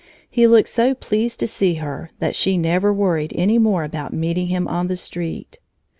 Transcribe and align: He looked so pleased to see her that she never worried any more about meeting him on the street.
He 0.31 0.47
looked 0.47 0.67
so 0.67 0.95
pleased 0.95 1.39
to 1.41 1.47
see 1.47 1.75
her 1.75 2.09
that 2.17 2.35
she 2.35 2.57
never 2.57 2.91
worried 2.91 3.33
any 3.35 3.59
more 3.59 3.83
about 3.83 4.13
meeting 4.13 4.47
him 4.47 4.67
on 4.67 4.87
the 4.87 4.95
street. 4.95 5.59